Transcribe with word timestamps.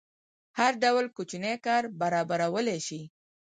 هر 0.59 0.71
ډول 0.83 1.05
کوچنی 1.15 1.55
کار 1.65 1.83
برابرولی 1.99 2.79
شي. 2.87 3.01